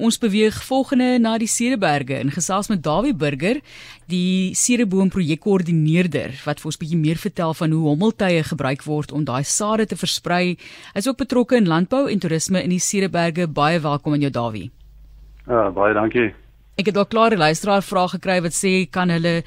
[0.00, 3.60] ons beweeg volgende na die Cederberge in gesels met Dawie Burger,
[4.10, 9.12] die Cederboom projekkoördineerder wat vir ons 'n bietjie meer vertel van hoe hommeltuie gebruik word
[9.12, 10.56] om daai sade te versprei.
[10.94, 13.46] Hy's ook betrokke in landbou en toerisme in die Cederberge.
[13.46, 14.70] Baie welkom aan jou Dawie.
[15.46, 16.39] Ja, baie dankie.
[16.80, 19.42] Ek het al klare luisteraar vrae gekry wat sê kan hulle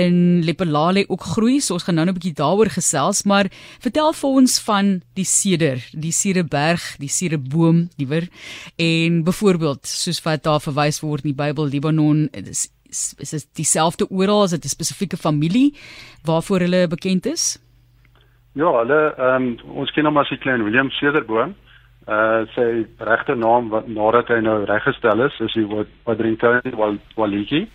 [0.00, 1.58] in Lepelale ook groei.
[1.60, 3.50] So ons gaan nou 'n bietjie daaroor gesels, maar
[3.84, 8.28] vertel vir ons van die seder, die Sederberg, die Sederboom, liewer.
[8.78, 14.08] En byvoorbeeld, soos wat daar verwys word in die Bybel, Libanon, is is dit dieselfde
[14.08, 15.74] oral as dit 'n spesifieke familie
[16.24, 17.58] waarvoor hulle bekend is?
[18.54, 21.54] Ja, hulle ehm um, ons ken hom as die klein William Sederboom
[22.08, 25.64] uh sy regte naam wat nadat hy nou reggestel is is hy
[26.08, 26.62] Wadrington
[27.16, 27.66] Waliki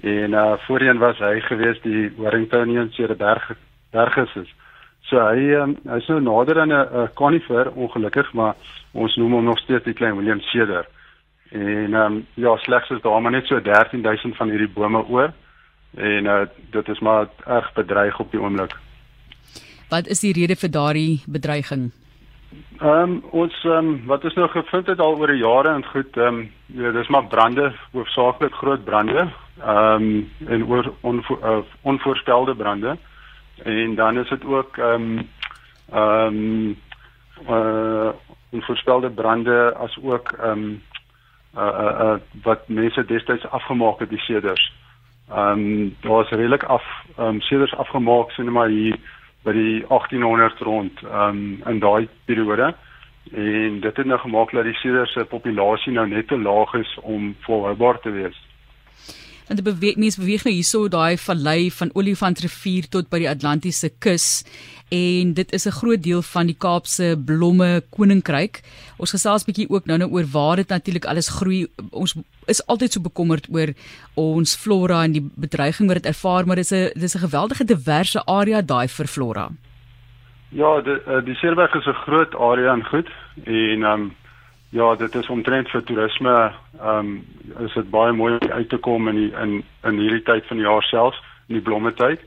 [0.00, 3.50] en uh voorheen was hy gewees die Warringtonian Cederberg
[3.92, 4.48] berges is.
[5.10, 8.54] So hy um, hy's nou nader aan 'n conifer ongelukkig maar
[8.92, 10.86] ons noem hom nog steeds die klein William Ceder.
[11.52, 15.32] En um ja slegs is daar maar net so 13000 van hierdie bome oor
[15.96, 18.72] en uh dit is maar erg bedreig op die oomblik.
[19.90, 21.92] Wat is die rede vir daardie bedreiging?
[22.78, 25.84] Ehm um, ons ehm um, wat ons nou gevind het al oor die jare en
[25.86, 29.28] goed ehm um, ja dis maar brande hoofsaaklik groot brande
[29.60, 32.96] ehm um, en oor onvo, uh, onvoorspelde brande
[33.62, 35.28] en dan is dit ook ehm um,
[35.92, 36.76] ehm um,
[37.48, 38.10] uh
[38.50, 40.82] onvoorspelde brande as ook ehm um,
[41.56, 44.72] uh, uh uh wat mense destyds afgemaak het die seders.
[45.30, 46.84] Ehm um, daar was redelik af
[47.16, 48.98] ehm um, seders afgemaak sien maar hier
[49.44, 52.72] by die 1800 rond um, in daai periode
[53.32, 56.90] en dit het nou gemaak dat die seders se populasie nou net te laag is
[57.02, 58.36] om volhoubaar te wees.
[59.48, 63.90] En die beweeg mense beweeg nou hierso daai vallei van Olifantrivier tot by die Atlantiese
[64.00, 64.44] kus
[64.94, 68.62] en dit is 'n groot deel van die Kaapse blomme koninkryk.
[68.96, 71.66] Ons gesels bietjie ook nou-nou oor waar dit natuurlik alles groei.
[71.90, 72.14] Ons
[72.46, 73.72] is altyd so bekommerd oor
[74.14, 77.64] ons flora en die bedreiging wat dit ervaar, maar dit is 'n dis 'n geweldige
[77.64, 79.50] diverse area daai vir flora.
[80.48, 83.08] Ja, die eh, die Seerberg is 'n groot area en goed
[83.44, 84.14] en ehm um,
[84.70, 87.24] ja, dit is omtrent vir toerisme ehm um,
[87.58, 90.66] is dit baie mooi uit te kom in die, in in hierdie tyd van die
[90.66, 91.14] jaar self,
[91.48, 92.20] in die blomme tyd.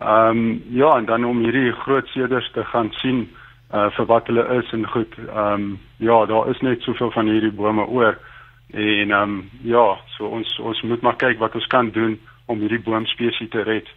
[0.00, 3.28] Ehm um, ja, en dan om hierdie groot seders te gaan sien
[3.74, 5.12] uh vir wat hulle is en goed.
[5.28, 8.16] Ehm um, ja, daar is net soveel van hierdie bome oor
[8.72, 12.64] en ehm um, ja, so ons ons moet maar kyk wat ons kan doen om
[12.64, 13.92] hierdie boomspesies te red.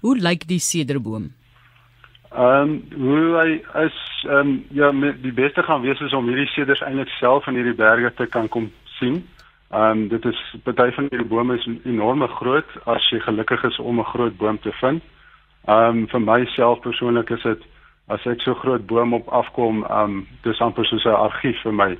[0.00, 1.32] Hoe lyk die sederboom?
[2.32, 3.50] Ehm um, hoe hy
[3.84, 4.90] is ehm um, ja,
[5.28, 8.48] die beste gaan wees is om hierdie seders eintlik self in hierdie berge te kan
[8.48, 9.20] kom sien.
[9.70, 13.78] Ehm um, dit is party van hierdie bome is enorme groot as jy gelukkig is
[13.78, 15.02] om 'n groot boom te vind.
[15.66, 17.62] Ehm um, vir myself persoonlik is dit
[18.12, 21.72] as ek so groot boom op afkom, ehm um, dis amper soos 'n argief vir
[21.72, 21.90] my.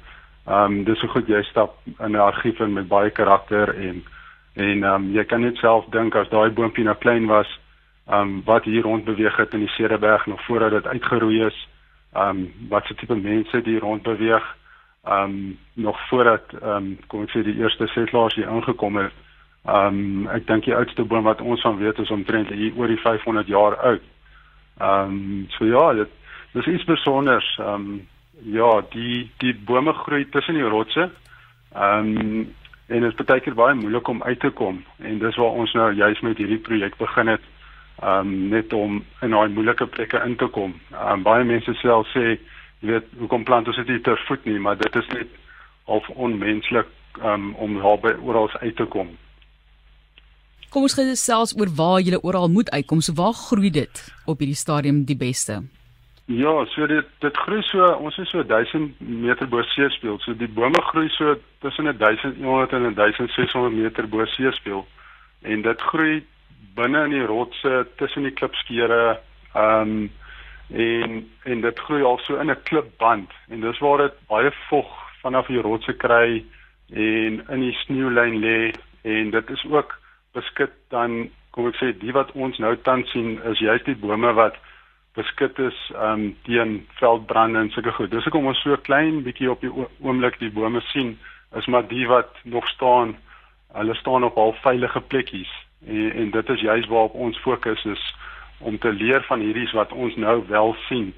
[0.47, 4.05] Ehm um, dis so goed jy stap in 'n argief in met baie karakter en
[4.55, 7.49] en ehm um, jy kan net self dink as daai boompie nou klein was,
[8.09, 11.69] ehm um, wat hier rond beweeg het in die Cederberg nog voordat dit uitgeroei is.
[12.13, 14.45] Ehm um, wat se tipe mense die rond beweeg.
[15.05, 19.13] Ehm um, nog voordat ehm um, kom ek sê die eerste settlers hier aangekom het.
[19.65, 22.91] Ehm um, ek dink die oudste boom wat ons van weet is omtrent hier oor
[22.93, 24.03] die 500 jaar oud.
[24.79, 26.11] Ehm um, so ja, dit
[26.53, 27.49] dis iets besonders.
[27.59, 28.03] Ehm um,
[28.43, 31.09] ja, die die bome groei tussen die rotse.
[31.73, 32.53] Ehm um,
[32.87, 35.73] en dit is baie keer baie moeilik om uit te kom en dis waar ons
[35.73, 37.49] nou juis met hierdie projek begin het.
[38.03, 40.77] Ehm um, net om in daai moeilike plekke in te kom.
[40.93, 42.37] Ehm um, baie mense self sê,
[42.85, 45.29] jy weet, hoekom plant ons dit ter voet nie, maar dit is net
[45.85, 46.87] of onmenslik
[47.23, 49.17] um, om daar by oral uit te kom.
[50.75, 52.99] Kom ons gesels oor waar jy oral moet uitkom.
[52.99, 55.61] So waar groei dit op hierdie stadium die beste?
[56.27, 60.19] Ja, so dit dit groei so ons is so 1000 meter bo seespieël.
[60.25, 64.83] So die bome groei so tussen 1100 en 1600 meter bo seespieël.
[65.47, 66.25] En dit groei
[66.75, 69.21] binne in die rotse tussen die klipskeure.
[69.55, 70.13] Ehm um,
[70.75, 74.91] en en dit groei also in 'n klipband en dis waar dit baie vog
[75.23, 76.45] vanaf die rotse kry
[76.91, 78.73] en in die sneeulyn lê
[79.03, 80.03] en dit is ook
[80.35, 84.33] beskik dan kom ek sê die wat ons nou tans sien is juist die bome
[84.39, 84.57] wat
[85.15, 85.77] beskik is
[86.09, 88.11] um teen veldbrande en sulke goed.
[88.11, 89.71] Dis hoekom ons so klein bietjie op die
[90.03, 91.15] oomblik die bome sien
[91.55, 93.15] is maar die wat nog staan.
[93.75, 95.51] Hulle staan op al veilige plekkies
[95.87, 98.05] en, en dit is juist waarop ons fokus is
[98.59, 101.13] om te leer van hierdie wat ons nou wel sien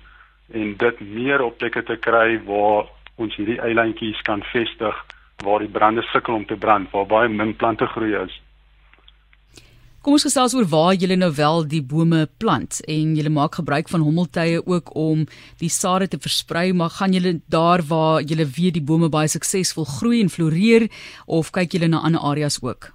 [0.52, 5.04] en dit meer op plekke te kry waar ons hierdie eilandjies kan vestig
[5.44, 8.42] waar die brande sukkel om te brand waar baie min plante groei is.
[10.06, 13.88] Kom ons gesels oor waar julle nou wel die bome plant en julle maak gebruik
[13.90, 15.24] van hommeltuie ook om
[15.58, 19.88] die sade te versprei, maar gaan julle daar waar julle weet die bome baie suksesvol
[19.96, 20.86] groei en floreer
[21.26, 22.92] of kyk julle na ander areas ook?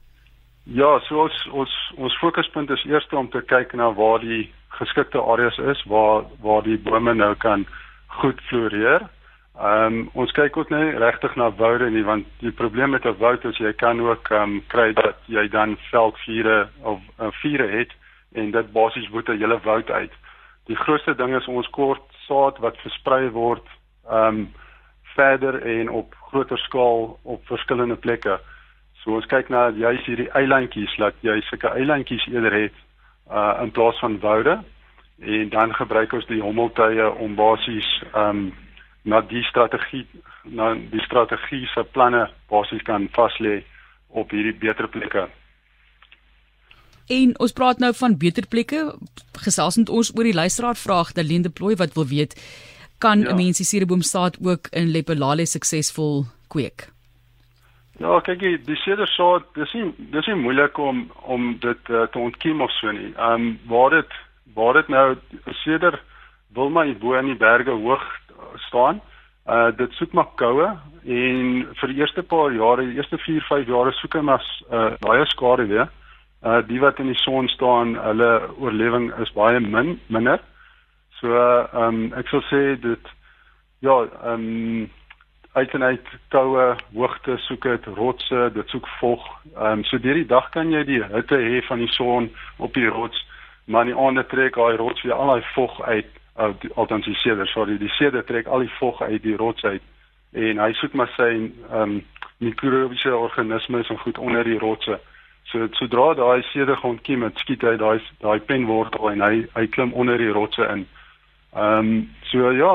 [0.63, 4.45] Ja, so ons ons ons fokuspunt is eers om te kyk na waar die
[4.79, 7.67] geskikte areas is waar waar die bome nou kan
[8.21, 9.03] goed floreer.
[9.61, 13.17] Ehm um, ons kyk ook nie regtig na woude nie want die probleem met 'n
[13.17, 17.67] woud is jy kan ook ehm um, kry dat jy dan veldvure of uh, vure
[17.67, 17.91] het
[18.33, 20.13] en dit basies boet 'n hele woud uit.
[20.65, 23.67] Die grootste ding is ons kort saad wat versprei word
[24.09, 24.53] ehm um,
[25.15, 28.39] verder en op groter skaal op verskillende plekke.
[28.93, 32.77] So ons kyk na juis hierdie eilandjies dat jy sulke eilandjies eerder het
[33.31, 34.59] uh in plaas van woude
[35.19, 38.53] en dan gebruik ons die hommeltuie om basies um
[39.03, 40.05] na die strategie
[40.43, 43.61] na die strategiese planne basies kan vas lê
[44.09, 45.27] op hierdie beter plekke.
[47.11, 48.83] En ons praat nou van beter plekke.
[49.45, 52.37] Gesels met ons oor die luisteraar vraag Dalende Plooi wat wil weet
[53.01, 53.33] kan ja.
[53.35, 56.91] mens die sedeboomstaat ook in Lepelale suksesvol kweek?
[58.01, 61.03] Ja, kyk, die sedersaad, dis nie dis nie moeilik om
[61.35, 63.11] om dit uh, te ontkiem of so nie.
[63.17, 64.15] Ehm um, waar dit
[64.55, 65.05] waar dit nou
[65.63, 65.99] seder
[66.53, 68.03] wil hier bo in die berge hoog
[68.55, 69.01] staan.
[69.49, 70.67] Uh dit soek maar koue
[71.03, 71.47] en
[71.79, 75.25] vir die eerste paar jare, die eerste 4, 5 jare soek hy maar uh baie
[75.25, 75.89] skare weer.
[76.45, 80.39] Uh die wat in die son staan, hulle oorlewing is baie min minder.
[81.19, 83.13] So ehm um, ek sal sê dit
[83.79, 84.89] ja, ehm um,
[85.51, 89.25] uit en uit koue hoogte soek dit rotse, dit soek vog.
[89.55, 92.73] Ehm um, so deur die dag kan jy die hitte hê van die son op
[92.73, 93.25] die rots
[93.65, 96.20] maar die ander trek daai rots weer al daai vog uit uh,
[96.75, 99.81] althans die seder sorry die seder trek al die vog uit die rots uit
[100.31, 102.01] en hy soek maar sy ehm um,
[102.41, 104.99] mikrobiese organismes en goed onder die rotse.
[105.51, 109.93] So sodra daai seder ontkiem het skiet hy daai daai penwortel en hy hy klim
[109.93, 110.87] onder die rotse in.
[111.53, 112.73] Ehm um, so ja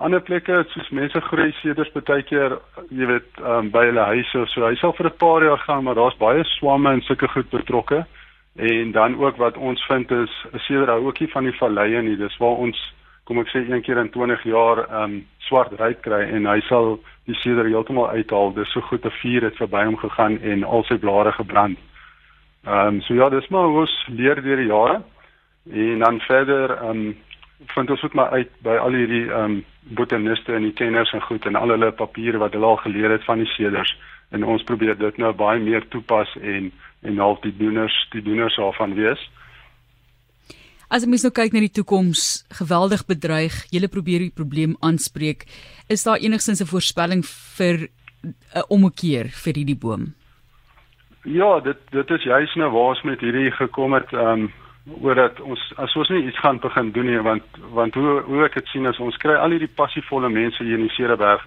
[0.00, 2.56] ander plekke soos mense groei seders baie keer
[2.88, 4.66] jy weet um, by hulle huise so.
[4.66, 8.04] Hy sal vir 'n paar jaar gaan maar daar's baie swamme en sulke goed betrokke
[8.56, 12.02] En dan ook wat ons vind is 'n seder hou ook nie van die valleie
[12.02, 12.16] nie.
[12.16, 12.94] Dis waar ons
[13.24, 16.60] kom ek sê een keer in 20 jaar ehm um, swart ryk kry en hy
[16.60, 18.52] sal die seder heeltemal uithaal.
[18.54, 21.78] Dis so goed 'n vuur het verby hom gegaan en al sy blare gebrand.
[22.66, 25.02] Ehm um, so ja, dis maar ons leer deur die jare.
[25.72, 27.16] En dan verder ehm um,
[27.66, 29.64] vind ons ook maar uit by al hierdie ehm um,
[29.96, 33.24] botaniste en die kenners en goed en al hulle papiere wat hulle al geleer het
[33.24, 33.90] van die seders
[34.30, 36.72] en ons probeer dit nou baie meer toepas en
[37.02, 39.20] en half die doeners die doeners daarvan wees.
[40.90, 45.44] As mens nou kyk na die toekoms, geweldig bedreig, jy probeer die probleem aanspreek,
[45.88, 47.22] is daar enigstens 'n voorspelling
[47.56, 47.88] vir
[48.54, 50.14] 'n omkeer vir hierdie boom?
[51.24, 54.52] Ja, dit dit is juist nou waar ons met hierdie gekom het, ehm um,
[55.00, 58.44] oor dat ons as ons nie iets gaan begin doen nie, want want hoe hoe
[58.44, 61.44] ek dit sien is ons kry al hierdie passievolle mense hier in die Cereberg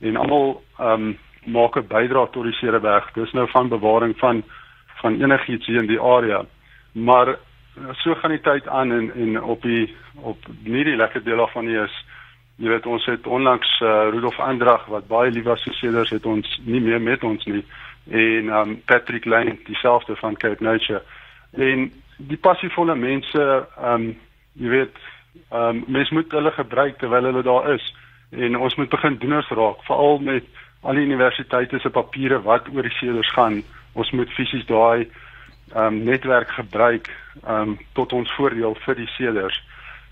[0.00, 1.16] en almal ehm um,
[1.46, 3.12] maak 'n bydrae tot die Cereberg.
[3.14, 4.42] Dis nou van bewaring van
[5.00, 6.44] van enigiets hier in die area.
[6.92, 7.36] Maar
[8.02, 11.52] so gaan die tyd aan en en op die op nie die lekker deel af
[11.52, 12.04] van hier is
[12.56, 16.26] jy weet ons het onlangs uh, Rudolf Andrag wat baie lief was vir seders het
[16.26, 17.64] ons nie meer met ons nie
[18.10, 21.02] en um, Patrick Lane dieselfde van Cape Nature.
[21.52, 23.44] En die passievolle mense
[23.92, 24.08] um
[24.54, 24.98] jy weet
[25.52, 27.94] um mens moet hulle gebruik terwyl hulle daar is.
[28.30, 30.44] En ons moet begin doeners raak veral met
[30.82, 33.62] al die universiteite se papiere wat oor die seders gaan.
[33.92, 35.08] Ons moet fisies daai
[35.74, 37.10] ehm um, netwerk gebruik
[37.44, 39.62] ehm um, tot ons voordeel vir die seders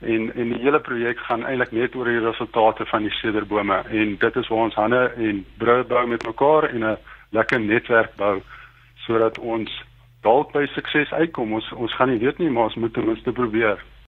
[0.00, 4.16] en en die hele projek gaan eintlik net oor die resultate van die sederbome en
[4.18, 6.96] dit is waar ons hande en brûe bou met mekaar en 'n
[7.30, 8.40] lekker netwerk bou
[9.06, 9.70] sodat ons
[10.25, 11.52] dalk by sukses uitkom.
[11.61, 13.81] Ons ons gaan nie weet nie maar ons moet ten minste probeer